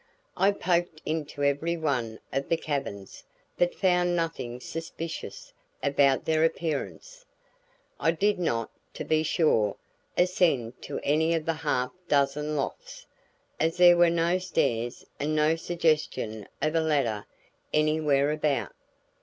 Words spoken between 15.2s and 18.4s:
no suggestion of a ladder anywhere